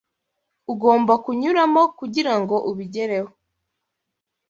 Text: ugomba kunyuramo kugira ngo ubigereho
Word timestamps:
ugomba 0.71 1.13
kunyuramo 1.23 1.81
kugira 1.99 2.33
ngo 2.41 2.55
ubigereho 2.69 3.31